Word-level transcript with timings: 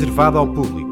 reservado 0.00 0.38
ao 0.38 0.50
público. 0.50 0.88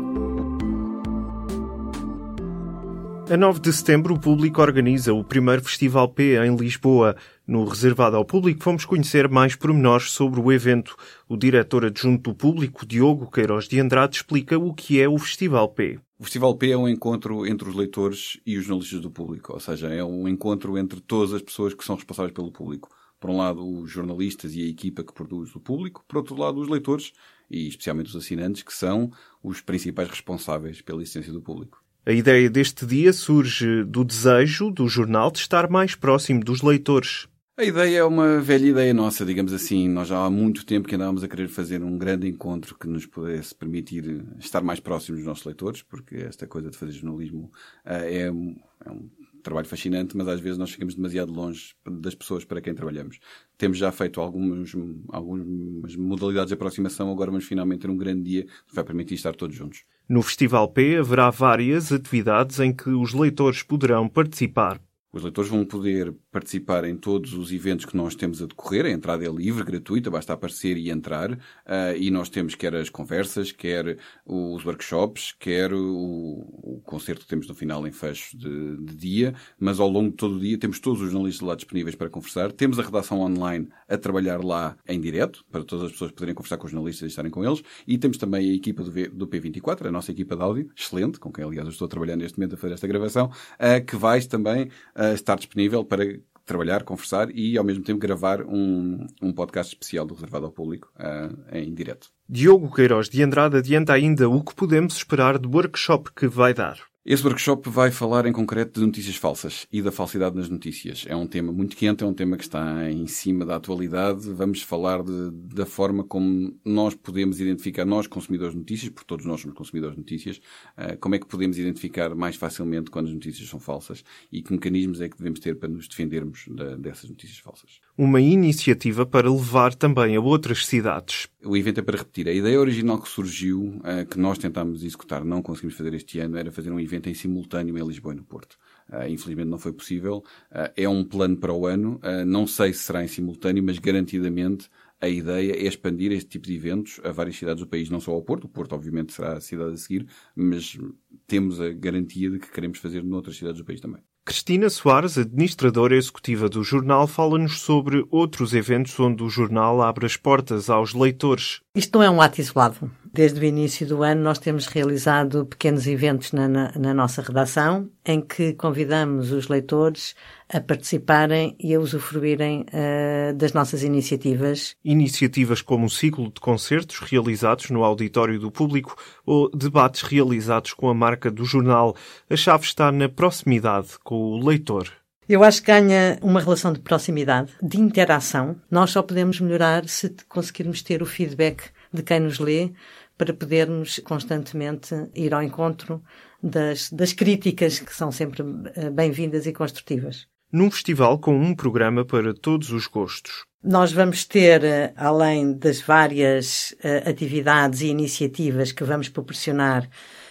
A 3.30 3.36
9 3.38 3.58
de 3.58 3.72
setembro, 3.72 4.12
o 4.12 4.20
público 4.20 4.60
organiza 4.60 5.14
o 5.14 5.24
primeiro 5.24 5.64
Festival 5.64 6.10
P 6.10 6.36
em 6.36 6.54
Lisboa. 6.54 7.16
No 7.46 7.64
reservado 7.64 8.16
ao 8.16 8.24
público, 8.26 8.62
fomos 8.62 8.84
conhecer 8.84 9.26
mais 9.26 9.56
pormenores 9.56 10.10
sobre 10.10 10.38
o 10.38 10.52
evento. 10.52 10.94
O 11.26 11.38
diretor 11.38 11.86
adjunto 11.86 12.30
do 12.30 12.36
público, 12.36 12.84
Diogo 12.84 13.30
Queiroz 13.30 13.66
de 13.66 13.80
Andrade, 13.80 14.16
explica 14.16 14.58
o 14.58 14.74
que 14.74 15.00
é 15.00 15.08
o 15.08 15.16
Festival 15.16 15.70
P. 15.70 15.98
O 16.18 16.24
Festival 16.24 16.54
P 16.56 16.72
é 16.72 16.76
um 16.76 16.86
encontro 16.86 17.46
entre 17.46 17.66
os 17.66 17.74
leitores 17.74 18.38
e 18.44 18.58
os 18.58 18.66
jornalistas 18.66 19.00
do 19.00 19.10
público, 19.10 19.54
ou 19.54 19.60
seja, 19.60 19.88
é 19.88 20.04
um 20.04 20.28
encontro 20.28 20.76
entre 20.76 21.00
todas 21.00 21.32
as 21.32 21.40
pessoas 21.40 21.72
que 21.72 21.82
são 21.82 21.96
responsáveis 21.96 22.34
pelo 22.34 22.52
público. 22.52 22.90
Por 23.18 23.30
um 23.30 23.38
lado, 23.38 23.66
os 23.66 23.90
jornalistas 23.90 24.54
e 24.54 24.62
a 24.62 24.68
equipa 24.68 25.02
que 25.02 25.14
produz 25.14 25.56
o 25.56 25.60
público, 25.60 26.04
por 26.06 26.18
outro 26.18 26.36
lado, 26.36 26.60
os 26.60 26.68
leitores 26.68 27.12
e 27.50 27.68
especialmente 27.68 28.10
os 28.10 28.16
assinantes, 28.16 28.62
que 28.62 28.72
são 28.72 29.10
os 29.42 29.60
principais 29.60 30.08
responsáveis 30.08 30.80
pela 30.80 31.02
existência 31.02 31.32
do 31.32 31.40
público. 31.40 31.82
A 32.06 32.12
ideia 32.12 32.48
deste 32.48 32.86
dia 32.86 33.12
surge 33.12 33.84
do 33.84 34.02
desejo 34.04 34.70
do 34.70 34.88
jornal 34.88 35.30
de 35.30 35.38
estar 35.38 35.68
mais 35.68 35.94
próximo 35.94 36.42
dos 36.42 36.62
leitores. 36.62 37.28
A 37.58 37.64
ideia 37.64 37.98
é 37.98 38.04
uma 38.04 38.40
velha 38.40 38.68
ideia 38.68 38.94
nossa, 38.94 39.26
digamos 39.26 39.52
assim. 39.52 39.88
Nós 39.88 40.08
já 40.08 40.24
há 40.24 40.30
muito 40.30 40.64
tempo 40.64 40.86
que 40.86 40.94
andávamos 40.94 41.24
a 41.24 41.28
querer 41.28 41.48
fazer 41.48 41.82
um 41.82 41.98
grande 41.98 42.28
encontro 42.28 42.78
que 42.78 42.86
nos 42.86 43.04
pudesse 43.04 43.52
permitir 43.54 44.24
estar 44.38 44.62
mais 44.62 44.78
próximos 44.78 45.18
dos 45.18 45.26
nossos 45.26 45.44
leitores, 45.44 45.82
porque 45.82 46.16
esta 46.16 46.46
coisa 46.46 46.70
de 46.70 46.78
fazer 46.78 46.92
jornalismo 46.92 47.50
uh, 47.84 47.90
é, 47.90 48.22
é 48.22 48.30
um 48.30 49.10
trabalho 49.48 49.66
fascinante, 49.66 50.16
mas 50.16 50.28
às 50.28 50.40
vezes 50.40 50.58
nós 50.58 50.70
ficamos 50.70 50.94
demasiado 50.94 51.32
longe 51.32 51.74
das 51.86 52.14
pessoas 52.14 52.44
para 52.44 52.60
quem 52.60 52.74
trabalhamos. 52.74 53.18
Temos 53.56 53.78
já 53.78 53.90
feito 53.90 54.20
algumas, 54.20 54.72
algumas 55.08 55.96
modalidades 55.96 56.48
de 56.48 56.54
aproximação, 56.54 57.10
agora 57.10 57.30
vamos 57.30 57.46
finalmente 57.46 57.80
ter 57.80 57.90
um 57.90 57.96
grande 57.96 58.22
dia 58.22 58.44
que 58.44 58.74
vai 58.74 58.84
permitir 58.84 59.14
estar 59.14 59.34
todos 59.34 59.56
juntos. 59.56 59.84
No 60.08 60.22
Festival 60.22 60.68
P 60.68 60.96
haverá 60.96 61.30
várias 61.30 61.90
atividades 61.90 62.60
em 62.60 62.72
que 62.72 62.90
os 62.90 63.12
leitores 63.14 63.62
poderão 63.62 64.08
participar. 64.08 64.80
Os 65.10 65.22
leitores 65.22 65.50
vão 65.50 65.64
poder 65.64 66.14
participar 66.30 66.84
em 66.84 66.94
todos 66.94 67.32
os 67.32 67.50
eventos 67.50 67.86
que 67.86 67.96
nós 67.96 68.14
temos 68.14 68.42
a 68.42 68.46
decorrer. 68.46 68.84
A 68.84 68.90
entrada 68.90 69.24
é 69.24 69.28
livre, 69.28 69.64
gratuita, 69.64 70.10
basta 70.10 70.34
aparecer 70.34 70.76
e 70.76 70.90
entrar. 70.90 71.32
Uh, 71.32 71.96
e 71.98 72.10
nós 72.10 72.28
temos 72.28 72.54
quer 72.54 72.74
as 72.74 72.90
conversas, 72.90 73.50
quer 73.50 73.96
os 74.26 74.66
workshops, 74.66 75.32
quer 75.38 75.72
o, 75.72 75.80
o 75.82 76.82
concerto 76.84 77.22
que 77.22 77.28
temos 77.28 77.48
no 77.48 77.54
final 77.54 77.86
em 77.86 77.90
fecho 77.90 78.36
de, 78.36 78.76
de, 78.84 78.94
dia. 78.94 79.34
Mas 79.58 79.80
ao 79.80 79.88
longo 79.88 80.10
de 80.10 80.16
todo 80.16 80.36
o 80.36 80.40
dia 80.40 80.58
temos 80.58 80.78
todos 80.78 81.00
os 81.00 81.10
jornalistas 81.10 81.46
lá 81.46 81.54
disponíveis 81.54 81.96
para 81.96 82.10
conversar. 82.10 82.52
Temos 82.52 82.78
a 82.78 82.82
redação 82.82 83.20
online 83.20 83.66
a 83.88 83.96
trabalhar 83.96 84.44
lá 84.44 84.76
em 84.86 85.00
direto, 85.00 85.42
para 85.50 85.64
todas 85.64 85.86
as 85.86 85.92
pessoas 85.92 86.12
poderem 86.12 86.34
conversar 86.34 86.58
com 86.58 86.66
os 86.66 86.72
jornalistas 86.72 87.06
e 87.06 87.08
estarem 87.08 87.30
com 87.30 87.42
eles. 87.42 87.62
E 87.86 87.96
temos 87.96 88.18
também 88.18 88.50
a 88.50 88.54
equipa 88.54 88.82
do, 88.82 88.92
v, 88.92 89.08
do 89.08 89.26
P24, 89.26 89.86
a 89.86 89.90
nossa 89.90 90.12
equipa 90.12 90.36
de 90.36 90.42
áudio, 90.42 90.70
excelente, 90.76 91.18
com 91.18 91.32
quem 91.32 91.44
aliás 91.44 91.66
eu 91.66 91.72
estou 91.72 91.86
a 91.86 91.88
trabalhar 91.88 92.16
neste 92.16 92.38
momento 92.38 92.56
a 92.56 92.58
fazer 92.58 92.74
esta 92.74 92.86
gravação, 92.86 93.26
uh, 93.26 93.84
que 93.86 93.96
vais 93.96 94.26
também 94.26 94.68
uh, 94.98 95.14
estar 95.14 95.36
disponível 95.36 95.84
para 95.84 96.04
trabalhar, 96.44 96.82
conversar 96.82 97.30
e 97.30 97.56
ao 97.58 97.64
mesmo 97.64 97.84
tempo 97.84 98.00
gravar 98.00 98.42
um, 98.42 99.06
um 99.22 99.32
podcast 99.32 99.74
especial 99.74 100.06
do 100.06 100.14
Reservado 100.14 100.46
ao 100.46 100.52
Público 100.52 100.90
uh, 100.96 101.56
em 101.56 101.72
direto. 101.74 102.08
Diogo 102.28 102.74
Queiroz 102.74 103.08
de 103.08 103.22
Andrade 103.22 103.56
adianta 103.56 103.92
ainda 103.92 104.28
o 104.28 104.42
que 104.42 104.54
podemos 104.54 104.96
esperar 104.96 105.38
do 105.38 105.50
workshop 105.50 106.10
que 106.14 106.26
vai 106.26 106.52
dar. 106.52 106.78
Esse 107.10 107.24
workshop 107.24 107.70
vai 107.70 107.90
falar 107.90 108.26
em 108.26 108.32
concreto 108.34 108.78
de 108.78 108.84
notícias 108.84 109.16
falsas 109.16 109.66
e 109.72 109.80
da 109.80 109.90
falsidade 109.90 110.36
nas 110.36 110.50
notícias. 110.50 111.06
É 111.08 111.16
um 111.16 111.26
tema 111.26 111.50
muito 111.50 111.74
quente, 111.74 112.04
é 112.04 112.06
um 112.06 112.12
tema 112.12 112.36
que 112.36 112.42
está 112.42 112.90
em 112.90 113.06
cima 113.06 113.46
da 113.46 113.56
atualidade. 113.56 114.30
Vamos 114.30 114.60
falar 114.60 115.02
de, 115.02 115.30
da 115.30 115.64
forma 115.64 116.04
como 116.04 116.54
nós 116.62 116.94
podemos 116.94 117.40
identificar, 117.40 117.86
nós 117.86 118.06
consumidores 118.06 118.52
de 118.52 118.58
notícias, 118.58 118.90
porque 118.90 119.06
todos 119.06 119.24
nós 119.24 119.40
somos 119.40 119.56
consumidores 119.56 119.96
de 119.96 120.02
notícias, 120.02 120.36
uh, 120.76 120.98
como 121.00 121.14
é 121.14 121.18
que 121.18 121.26
podemos 121.26 121.58
identificar 121.58 122.14
mais 122.14 122.36
facilmente 122.36 122.90
quando 122.90 123.06
as 123.06 123.14
notícias 123.14 123.48
são 123.48 123.58
falsas 123.58 124.04
e 124.30 124.42
que 124.42 124.52
mecanismos 124.52 125.00
é 125.00 125.08
que 125.08 125.16
devemos 125.16 125.40
ter 125.40 125.54
para 125.54 125.70
nos 125.70 125.88
defendermos 125.88 126.44
dessas 126.78 127.08
notícias 127.08 127.38
falsas. 127.38 127.80
Uma 128.00 128.20
iniciativa 128.20 129.04
para 129.04 129.28
levar 129.28 129.74
também 129.74 130.14
a 130.14 130.20
outras 130.20 130.64
cidades. 130.64 131.26
O 131.44 131.56
evento 131.56 131.80
é 131.80 131.82
para 131.82 131.98
repetir. 131.98 132.28
A 132.28 132.32
ideia 132.32 132.60
original 132.60 133.00
que 133.00 133.08
surgiu, 133.08 133.80
uh, 133.80 134.06
que 134.08 134.16
nós 134.16 134.38
tentámos 134.38 134.84
executar, 134.84 135.24
não 135.24 135.42
conseguimos 135.42 135.76
fazer 135.76 135.92
este 135.94 136.20
ano, 136.20 136.36
era 136.36 136.52
fazer 136.52 136.70
um 136.70 136.78
evento 136.78 137.08
em 137.08 137.14
simultâneo 137.14 137.76
em 137.76 137.84
Lisboa 137.84 138.14
e 138.14 138.18
no 138.18 138.22
Porto. 138.22 138.56
Uh, 138.88 139.08
infelizmente 139.08 139.48
não 139.48 139.58
foi 139.58 139.72
possível. 139.72 140.18
Uh, 140.48 140.70
é 140.76 140.88
um 140.88 141.02
plano 141.02 141.36
para 141.38 141.52
o 141.52 141.66
ano. 141.66 142.00
Não 142.24 142.46
sei 142.46 142.72
se 142.72 142.84
será 142.84 143.02
em 143.02 143.08
simultâneo, 143.08 143.64
mas 143.64 143.80
garantidamente 143.80 144.70
a 145.00 145.08
ideia 145.08 145.54
é 145.54 145.66
expandir 145.66 146.12
este 146.12 146.28
tipo 146.28 146.46
de 146.46 146.54
eventos 146.54 147.00
a 147.02 147.10
várias 147.10 147.34
cidades 147.34 147.64
do 147.64 147.68
país, 147.68 147.90
não 147.90 147.98
só 147.98 148.12
ao 148.12 148.22
Porto. 148.22 148.44
O 148.44 148.48
Porto, 148.48 148.76
obviamente, 148.76 149.12
será 149.12 149.32
a 149.32 149.40
cidade 149.40 149.72
a 149.72 149.76
seguir, 149.76 150.06
mas 150.36 150.78
temos 151.26 151.60
a 151.60 151.70
garantia 151.70 152.30
de 152.30 152.38
que 152.38 152.48
queremos 152.48 152.78
fazer 152.78 153.02
noutras 153.02 153.36
cidades 153.36 153.58
do 153.58 153.64
país 153.64 153.80
também. 153.80 154.00
Cristina 154.28 154.68
Soares, 154.68 155.16
administradora 155.16 155.96
executiva 155.96 156.50
do 156.50 156.62
jornal, 156.62 157.06
fala-nos 157.06 157.60
sobre 157.60 158.06
outros 158.10 158.52
eventos 158.52 159.00
onde 159.00 159.22
o 159.22 159.28
jornal 159.30 159.80
abre 159.80 160.04
as 160.04 160.18
portas 160.18 160.68
aos 160.68 160.92
leitores. 160.92 161.62
Isto 161.74 161.96
não 161.96 162.04
é 162.04 162.10
um 162.10 162.20
ato 162.20 162.38
isolado. 162.38 162.90
Desde 163.18 163.40
o 163.40 163.44
início 163.44 163.84
do 163.84 164.04
ano, 164.04 164.22
nós 164.22 164.38
temos 164.38 164.68
realizado 164.68 165.44
pequenos 165.44 165.88
eventos 165.88 166.30
na, 166.30 166.46
na, 166.46 166.72
na 166.76 166.94
nossa 166.94 167.20
redação, 167.20 167.90
em 168.06 168.20
que 168.20 168.52
convidamos 168.52 169.32
os 169.32 169.48
leitores 169.48 170.14
a 170.48 170.60
participarem 170.60 171.56
e 171.58 171.74
a 171.74 171.80
usufruírem 171.80 172.64
uh, 172.68 173.34
das 173.34 173.52
nossas 173.52 173.82
iniciativas. 173.82 174.76
Iniciativas 174.84 175.60
como 175.60 175.84
um 175.84 175.88
ciclo 175.88 176.26
de 176.32 176.40
concertos 176.40 177.00
realizados 177.00 177.70
no 177.70 177.82
auditório 177.82 178.38
do 178.38 178.52
público 178.52 178.94
ou 179.26 179.50
debates 179.50 180.02
realizados 180.02 180.72
com 180.72 180.88
a 180.88 180.94
marca 180.94 181.28
do 181.28 181.44
jornal. 181.44 181.96
A 182.30 182.36
chave 182.36 182.66
está 182.66 182.92
na 182.92 183.08
proximidade 183.08 183.98
com 184.04 184.14
o 184.14 184.46
leitor. 184.46 184.92
Eu 185.28 185.42
acho 185.42 185.60
que 185.60 185.72
ganha 185.72 186.20
uma 186.22 186.40
relação 186.40 186.72
de 186.72 186.78
proximidade, 186.78 187.52
de 187.60 187.80
interação. 187.80 188.54
Nós 188.70 188.90
só 188.92 189.02
podemos 189.02 189.40
melhorar 189.40 189.88
se 189.88 190.14
conseguirmos 190.28 190.82
ter 190.82 191.02
o 191.02 191.06
feedback 191.06 191.64
de 191.92 192.02
quem 192.02 192.20
nos 192.20 192.38
lê 192.38 192.70
para 193.18 193.34
podermos 193.34 193.98
constantemente 194.04 194.94
ir 195.14 195.34
ao 195.34 195.42
encontro 195.42 196.02
das, 196.42 196.90
das 196.90 197.12
críticas 197.12 197.80
que 197.80 197.92
são 197.92 198.12
sempre 198.12 198.44
eh, 198.76 198.90
bem-vindas 198.90 199.44
e 199.44 199.52
construtivas. 199.52 200.26
Num 200.50 200.70
festival 200.70 201.18
com 201.18 201.36
um 201.36 201.54
programa 201.54 202.04
para 202.04 202.32
todos 202.32 202.70
os 202.70 202.86
gostos. 202.86 203.42
Nós 203.62 203.92
vamos 203.92 204.24
ter, 204.24 204.62
eh, 204.62 204.92
além 204.96 205.52
das 205.52 205.80
várias 205.80 206.74
uh, 206.84 207.10
atividades 207.10 207.80
e 207.80 207.88
iniciativas 207.88 208.70
que 208.70 208.84
vamos 208.84 209.08
proporcionar 209.08 209.88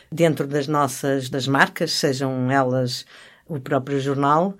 dentro 0.10 0.48
das 0.48 0.68
nossas 0.68 1.30
das 1.30 1.46
marcas, 1.46 1.92
sejam 1.92 2.50
elas 2.50 3.06
o 3.46 3.60
próprio 3.60 4.00
jornal, 4.00 4.58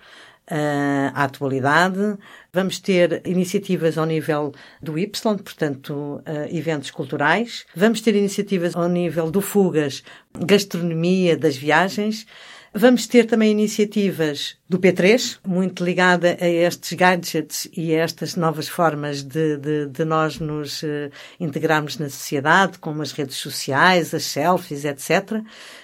à 1.14 1.24
atualidade. 1.24 2.18
Vamos 2.58 2.80
ter 2.80 3.22
iniciativas 3.24 4.00
ao 4.00 4.06
nível 4.08 4.52
do 4.82 4.98
Y, 4.98 5.12
portanto, 5.44 5.94
uh, 5.94 6.24
eventos 6.50 6.90
culturais. 6.90 7.68
Vamos 7.76 8.02
ter 8.02 8.16
iniciativas 8.16 8.76
ao 8.76 8.90
nível 8.90 9.30
do 9.30 9.42
Fugas, 9.42 10.02
gastronomia 10.34 11.38
das 11.38 11.56
viagens. 11.56 12.26
Vamos 12.74 13.06
ter 13.06 13.26
também 13.26 13.52
iniciativas 13.52 14.58
do 14.68 14.80
P3, 14.80 15.38
muito 15.46 15.86
ligada 15.86 16.36
a 16.42 16.48
estes 16.48 16.94
gadgets 16.94 17.70
e 17.78 17.94
a 17.94 18.00
estas 18.00 18.36
novas 18.36 18.68
formas 18.68 19.22
de, 19.22 19.58
de, 19.58 19.86
de 19.86 20.04
nós 20.04 20.40
nos 20.40 20.82
uh, 20.82 21.12
integrarmos 21.40 22.00
na 22.00 22.10
sociedade, 22.10 22.80
como 22.80 23.04
as 23.04 23.12
redes 23.12 23.38
sociais, 23.38 24.16
as 24.16 24.24
selfies, 24.24 24.84
etc. 24.84 25.44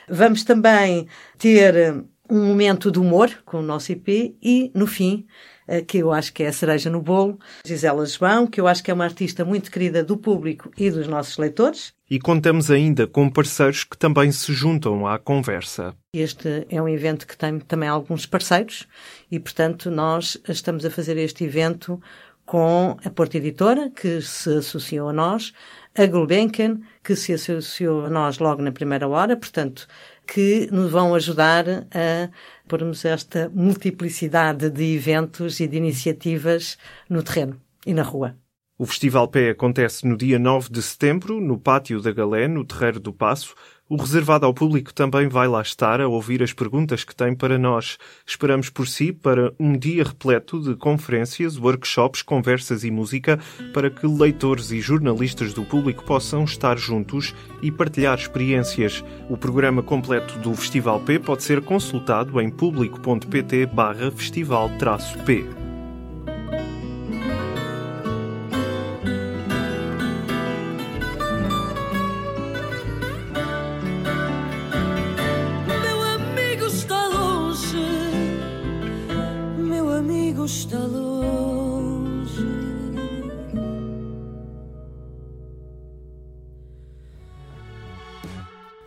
Vamos 0.10 0.44
também 0.44 1.08
ter 1.38 2.04
um 2.34 2.44
momento 2.48 2.92
de 2.92 2.98
humor 2.98 3.30
com 3.46 3.60
o 3.60 3.62
nosso 3.62 3.92
IP 3.92 4.36
e, 4.42 4.72
no 4.74 4.88
fim, 4.88 5.28
eh, 5.68 5.82
que 5.82 6.00
eu 6.00 6.12
acho 6.12 6.34
que 6.34 6.42
é 6.42 6.48
a 6.48 6.52
cereja 6.52 6.90
no 6.90 7.00
bolo, 7.00 7.38
Gisela 7.64 8.04
João, 8.08 8.48
que 8.48 8.60
eu 8.60 8.68
acho 8.68 8.84
que 8.84 8.90
é 8.90 8.94
uma 8.94 9.04
artista 9.04 9.46
muito 9.46 9.70
querida 9.70 10.04
do 10.04 10.18
público 10.18 10.72
e 10.76 10.90
dos 10.90 11.08
nossos 11.08 11.38
leitores. 11.38 11.94
E 12.10 12.18
contamos 12.18 12.72
ainda 12.72 13.06
com 13.06 13.30
parceiros 13.30 13.84
que 13.84 13.96
também 13.96 14.32
se 14.32 14.52
juntam 14.52 15.06
à 15.06 15.20
conversa. 15.20 15.94
Este 16.12 16.66
é 16.72 16.82
um 16.82 16.90
evento 16.90 17.28
que 17.28 17.38
tem 17.38 17.60
também 17.60 17.88
alguns 17.88 18.26
parceiros 18.26 18.88
e, 19.30 19.40
portanto, 19.40 19.92
nós 19.92 20.36
estamos 20.50 20.84
a 20.86 20.90
fazer 20.90 21.18
este 21.18 21.44
evento 21.44 22.02
com 22.46 22.98
a 23.06 23.10
Porta 23.10 23.38
Editora, 23.38 23.90
que 23.90 24.22
se 24.22 24.58
associou 24.58 25.10
a 25.10 25.14
nós, 25.14 25.54
a 25.96 26.06
Gulbenkian, 26.06 26.80
que 27.04 27.16
se 27.16 27.34
associou 27.34 28.06
a 28.06 28.10
nós 28.10 28.40
logo 28.40 28.62
na 28.62 28.72
primeira 28.72 29.08
hora, 29.08 29.38
portanto, 29.38 29.88
que 30.26 30.68
nos 30.72 30.92
vão 30.92 31.14
ajudar 31.16 31.66
a 31.92 32.30
pormos 32.68 33.06
esta 33.06 33.50
multiplicidade 33.54 34.70
de 34.70 34.96
eventos 34.96 35.60
e 35.60 35.68
de 35.68 35.78
iniciativas 35.78 36.78
no 37.10 37.24
terreno 37.24 37.60
e 37.86 37.94
na 37.94 38.04
rua. 38.04 38.43
O 38.76 38.88
Festival 38.88 39.28
Pé 39.28 39.52
acontece 39.52 40.08
no 40.08 40.18
dia 40.18 40.40
9 40.40 40.70
de 40.72 40.82
setembro, 40.82 41.40
no 41.40 41.60
Pátio 41.60 42.02
da 42.02 42.12
Galé, 42.12 42.48
no 42.48 42.66
Terreiro 42.66 43.00
do 43.00 43.14
Passo. 43.14 43.54
O 43.88 43.96
reservado 43.96 44.48
ao 44.48 44.54
público 44.54 44.92
também 44.92 45.28
vai 45.28 45.48
lá 45.48 45.62
estar 45.62 46.02
a 46.02 46.08
ouvir 46.08 46.42
as 46.42 46.52
perguntas 46.52 47.04
que 47.04 47.16
tem 47.16 47.36
para 47.36 47.60
nós. 47.60 48.00
Esperamos 48.26 48.72
por 48.72 48.88
si 48.88 49.14
para 49.14 49.54
um 49.60 49.78
dia 49.78 50.04
repleto 50.04 50.60
de 50.60 50.76
conferências, 50.76 51.56
workshops, 51.60 52.24
conversas 52.24 52.84
e 52.84 52.90
música 52.90 53.40
para 53.76 53.92
que 53.92 54.08
leitores 54.08 54.72
e 54.72 54.82
jornalistas 54.82 55.54
do 55.54 55.64
público 55.64 56.04
possam 56.04 56.44
estar 56.44 56.76
juntos 56.76 57.36
e 57.62 57.72
partilhar 57.72 58.18
experiências. 58.18 59.04
O 59.30 59.38
programa 59.38 59.84
completo 59.84 60.40
do 60.40 60.56
Festival 60.56 61.00
P 61.02 61.20
pode 61.20 61.44
ser 61.44 61.62
consultado 61.62 62.42
em 62.42 62.50
público.pt 62.50 63.68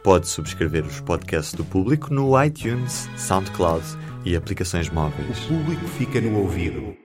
Pode 0.03 0.29
subscrever 0.29 0.85
os 0.85 1.00
podcasts 1.00 1.55
do 1.55 1.65
público 1.65 2.15
no 2.15 2.43
iTunes, 2.43 3.09
SoundCloud 3.17 3.85
e 4.25 4.37
aplicações 4.37 4.88
móveis. 4.88 5.44
O 5.44 5.49
público 5.49 5.87
fica 5.88 6.21
no 6.21 6.38
ouvido. 6.38 6.97